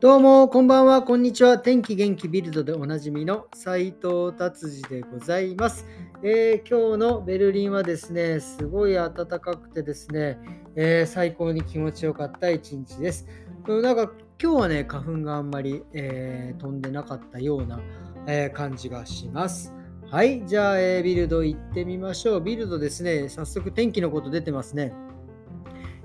[0.00, 1.58] どうも、こんばんは、こんにちは。
[1.58, 5.84] 天気元気ビルドでおなじみの斉藤達治でございます、
[6.22, 10.38] えー、今日のベルリンはですね、すごい暖かくてですね、
[10.74, 13.26] えー、最高に気持ちよかった一日です。
[13.68, 14.10] なんか
[14.42, 17.78] 今日はね、花粉があんまり、えー、飛んでなかったような、
[18.26, 19.74] え感じがします。
[20.10, 22.40] はい、じゃあ、えビルド行ってみましょう。
[22.40, 24.94] ビルドですね、早速天気のこと出てますね。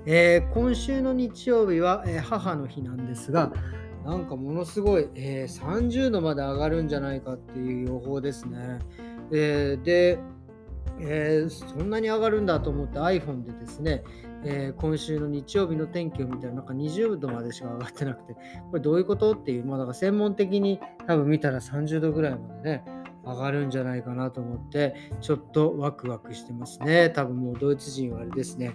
[0.04, 3.52] え今週の日曜日は、え母の日なんですが、
[4.06, 8.78] なんかものすごい、えー、30度まで上がるんじゃないかっていう予報ですね。
[9.32, 10.20] えー、で、
[11.00, 14.04] えー、そんなに上がるんだと思って iPhone でですね、
[14.44, 18.40] えー、今週の日曜日の天気を見たらなんか20度までしか上がってなくて、こ
[18.74, 22.84] れどういうことっていう、まあ、だから専門的に多分見たら30度ぐらいまでね、
[23.24, 27.10] 上がるんじゃないかなと思って、ちょっとワクワクしてますね。
[27.10, 28.72] 多分もうドイツ人はあれですね、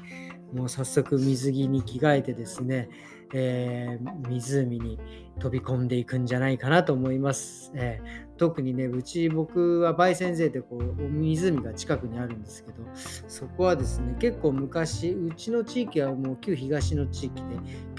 [0.54, 2.90] もう早速水着に着替えてですね、
[3.34, 4.99] えー、湖に
[5.40, 7.71] 飛び込んでいくんじゃないかなと思います。
[7.76, 17.41] えー、特にね、うち僕は焙煎税でこう湖が近くにあるんですけど、そこはですね、結構昔、うちの地域はもう旧東の地域で、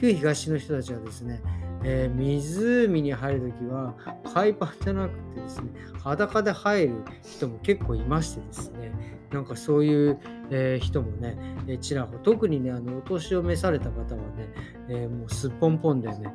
[0.00, 1.40] 旧東の人たちはですね、
[1.84, 3.94] えー、湖に入るときは
[4.34, 5.70] 海パンじゃなくてですね、
[6.02, 8.92] 裸で入る人も結構いましてですね、
[9.32, 10.18] なんかそういう、
[10.50, 14.48] えー、人もね、えちらほ特にね、あのお年を召された方はね、
[14.88, 16.34] えー、もうすっぽんぽんでね、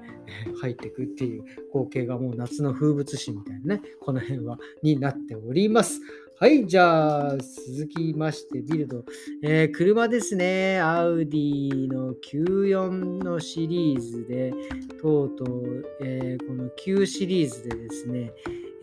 [0.61, 5.99] 入ってくっていう光景がもう夏の風物詩みたいなね、この辺はになっております。
[6.39, 9.03] はい、じゃあ、続きまして、ビルド。
[9.41, 10.79] えー、車ですね。
[10.79, 14.53] アウディの94のシリーズで、
[15.01, 18.31] とうとう、えー、この9シリーズでですね、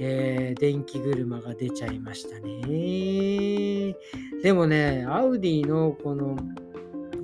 [0.00, 3.94] えー、電気車が出ちゃいましたね。
[4.42, 6.36] でもね、アウディのこの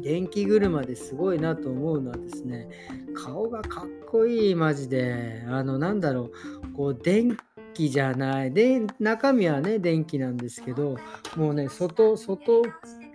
[0.00, 2.68] 電気車ですごいなと思うのはですね、
[3.14, 5.42] 顔がかっこいい、マジで。
[5.48, 6.30] あの、なんだろ
[6.62, 7.38] う、こう、電気
[7.74, 8.52] じゃない。
[8.52, 10.96] で、中身はね、電気なんですけど、
[11.36, 12.62] もうね、外、外、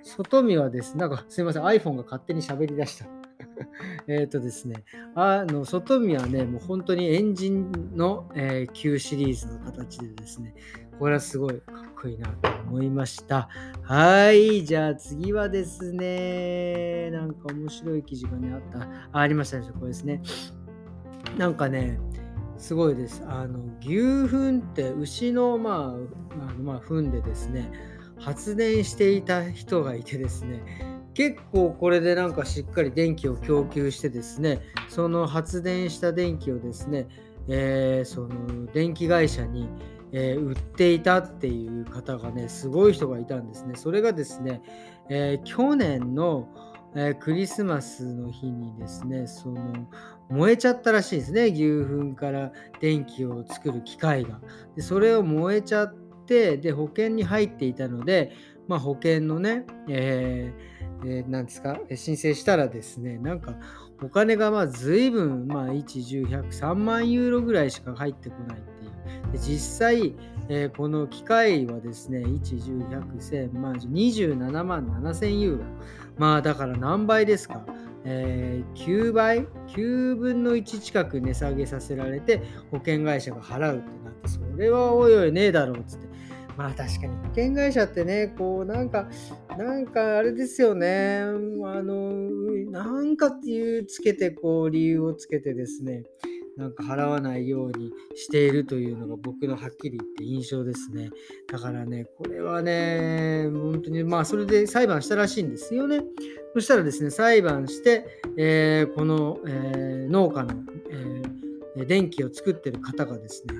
[0.04, 3.06] 外見はですね、なんかすいません、iPhone が勝手に喋り出した。
[4.08, 4.84] えっとですね、
[5.16, 10.54] あの外見はね、もう本当にエンジンの、えー、Q シリーズの形でですね、
[11.00, 13.50] これはすごいかっこいいなと思いました。
[13.84, 18.88] はい、じゃあ次はですね、なんか面白い記事がね、あった。
[19.12, 20.22] あありましたね、これですね。
[21.38, 22.00] なんかね、
[22.58, 23.24] すごいです。
[23.28, 27.72] あの牛糞って牛の,、まあ、あのまあ糞でですね、
[28.18, 30.62] 発電していた人がいてですね、
[31.14, 37.08] 結構これでなんかしっかり電気を供給してですね、その発電した電気をですね、
[37.48, 39.70] えー、その電気会社に、
[40.12, 43.76] えー、売っていたっていう方がね、すごい人がいたんですね。
[43.76, 44.62] それがですね、
[45.10, 46.48] えー、去年の、
[46.98, 49.90] えクリスマスの日にですね、その
[50.30, 54.40] 燃えちゃったらしいですね、牛糞から電気を作る機械が。
[54.76, 58.32] でそれを燃えちゃって、で保険に入っていたので、
[58.68, 60.76] まあ、保険のね、えー
[61.08, 63.56] えー、なんですか、申請したらですね、なんか
[64.02, 69.32] お金がまあ随分、まあ、1、10、100、3万ユーロぐらいしか入ってこないっていう。
[69.32, 70.16] で実際、
[70.50, 75.64] えー、この機械はですね、1、10、100、1000万、27万7000ユーロ。
[76.18, 77.66] まあだから何倍ですか。
[78.06, 86.06] えー、9倍 ?9 分の1近く値下げさせられて保険会社が払うってなって、それはおいおいねえだろうっつって。
[86.58, 89.10] まあ確かに保険会社ってね、こうなんか、
[89.58, 92.12] なんかあれですよね、あの、
[92.72, 96.04] なんかっていうつけて、こう理由をつけてですね、
[96.58, 101.10] なんか払わないようにしているというのが僕のはっきり言って印象ですね。
[101.52, 106.02] だからね、これはね、本当にまあそれで裁判したらしいんですよね。
[106.54, 108.06] そしたらですね、裁判して、
[108.38, 110.54] えー、この、えー、農家の、
[111.76, 113.56] えー、電気を作ってる方がですね、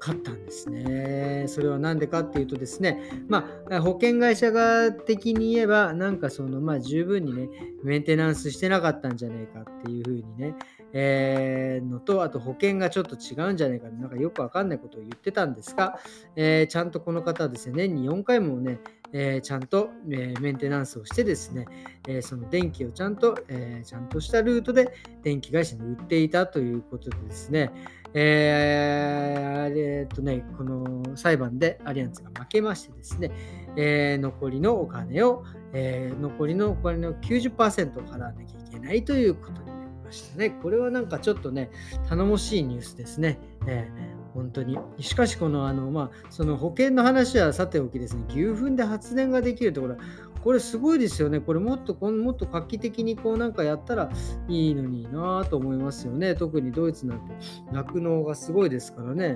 [0.00, 1.44] 勝ったんですね。
[1.46, 7.48] それは何でかっていうとですね、まあ、保険会社側的に言えば、なんかその、まあ、十分にね、
[7.84, 10.56] メンテナンスしてなかったんじゃないかっていうふうにね、
[10.92, 15.98] えー、のと、あと保険がちょっと違うんじゃないかなんかよくわかんないことを言ってたんですが、
[16.36, 18.78] えー、ちゃんとこの方はですね、年に4回もね、
[19.12, 21.66] えー、ちゃんと、え、メンテナンスをしてですね、
[22.08, 24.92] え、その電気をちゃんと、えちゃんとしたルートで
[25.22, 27.70] 電気会社に売っていたということでですね、
[28.14, 33.30] えー、えー、っとね、この裁判でアリアンツが負けましてですね、
[33.76, 39.81] えー、残りのお金を、えー、残りのお金の90%を払わなきゃいけないということに
[40.12, 40.50] ましたね。
[40.62, 41.70] これはなんかちょっとね、
[42.08, 43.38] 頼もしいニュースですね。
[43.66, 44.78] えー本当に。
[44.98, 49.96] しかし、この、あの、まあ、その保険の話はさておきですね、牛糞で発電ができるところ、
[50.42, 51.38] これすごいですよね。
[51.40, 54.10] これもっとこもっと画期的にこうなんかやったら
[54.48, 56.34] いいのになと思いますよね。
[56.34, 57.34] 特にドイツなんて
[57.72, 59.34] 酪農がすごいですからね。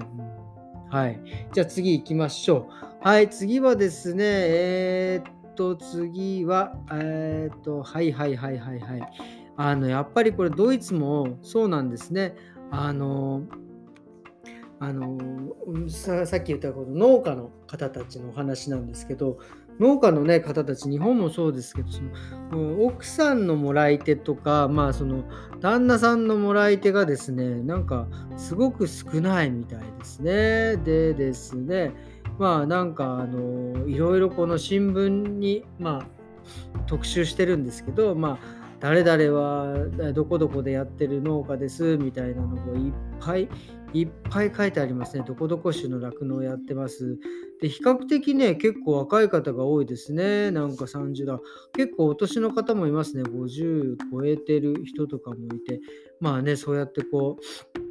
[0.80, 1.20] うん、はい。
[1.52, 2.68] じゃあ次行きましょ
[3.04, 3.06] う。
[3.06, 9.12] はい、次はですね、えー、っと、次は、えー、っと、はいはいはいはいはい。
[9.56, 12.34] あの、やっぱりこれドイツもそうなんですね。
[12.70, 13.42] あの、
[14.78, 15.18] あの
[15.88, 19.38] ささっき言ったこの農家の方たちのお話なんですけど
[19.80, 22.00] 農家の、ね、方たち日本もそうですけどそ
[22.52, 25.24] の奥さんのもらい手とか、まあ、その
[25.60, 28.06] 旦那さんのもらい手がですねなんか
[28.36, 30.76] すごく少ないみたいですね。
[30.76, 31.92] でですね
[32.38, 43.48] まあなんかあのいろいろこの新聞に、まあ、特集してるんですけど、まあ誰々はどこどこでやってる農家ですみたいなのもいっぱい
[43.92, 45.24] いっぱい書いてありますね。
[45.26, 47.18] どこどこ種の酪農やってます。
[47.62, 50.50] で、比較的ね、結構若い方が多いですね。
[50.50, 51.38] なんか30代。
[51.72, 53.22] 結構お年の方もいますね。
[53.22, 55.80] 50超えてる人とかもいて。
[56.20, 57.85] まあね、そうやってこう、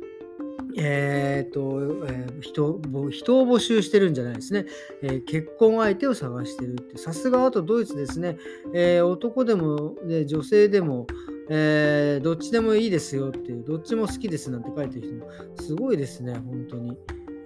[0.77, 2.81] えーとえー、人
[3.11, 4.65] 人を募集してるんじゃないですね、
[5.01, 8.37] えー、結婚相手を探してるって、さすがあとドイツですね、
[8.73, 11.07] えー、男でも、ね、女性でも、
[11.49, 15.27] えどっちでもいいですよっていう、どっちも好きですなんて書いてる人も。
[15.55, 16.97] すごいですね、本当に。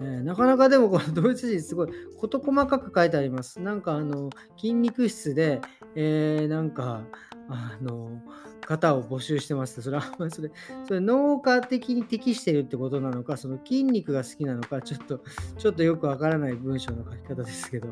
[0.02, 1.90] え、なかなかでもこのドイツ人すごい。
[2.18, 3.60] 事細かく書いてあります。
[3.60, 5.60] なんかあの筋肉質で、
[5.96, 7.04] え、なんか
[7.50, 8.22] あの
[8.70, 9.82] 方を募集してます。
[9.82, 10.52] それは、 それ、
[10.88, 15.22] それ農家的に適してるってことなのか、その筋肉が好きなのか、ちょっと、
[15.58, 17.88] ちょっとよくわからない文章の書き方ですけど、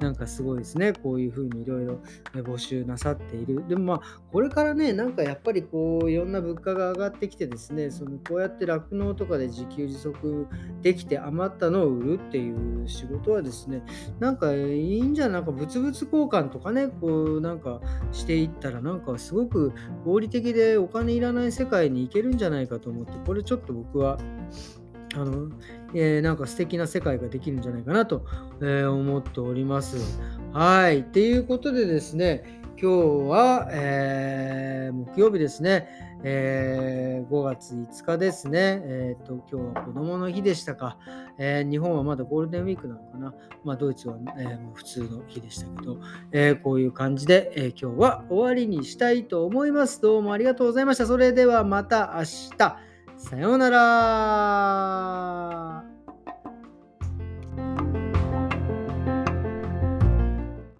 [0.00, 0.94] なんかすごいですね。
[0.94, 2.00] こういうふうにいろいろ
[2.32, 3.62] 募集なさっている。
[3.68, 4.00] でもまあ、
[4.32, 10.46] これからね、なんかやっぱりこう、いろんな物価が上がってきてですね、そのこうやって酪農とかで自給自足
[10.80, 13.82] できて余ったのを売るっていう仕事はですね、
[14.18, 17.82] なんかいいんじゃないか、物々交換とかね、こうなんか
[18.12, 19.72] していったら、なんかすごく
[20.06, 24.18] 合理理的でお金いらない世界に行けるんじゃないかと思って、これちょっと僕は、
[25.14, 25.50] あの、
[25.94, 28.24] えー、なんか素敵な世界ができるんじゃないかなと、
[28.60, 30.20] えー、思っております。
[30.52, 31.04] はい。
[31.04, 35.86] ということでですね、今日は、えー、木曜日ですね、
[36.24, 40.98] えー、5月5日ですね、えーと、今日は子供の日でしたか、
[41.38, 46.00] えー、日本はまだゴールデンウィークなのかな、まあ、ドイツは、えー、もう普通の日でしたけど、
[46.32, 50.00] えこういう感じで、え今日は終わりにしたいと思います。
[50.00, 51.06] どうもありがとうございました。
[51.06, 52.24] それではまた明
[52.58, 52.78] 日。
[53.16, 55.91] さようなら。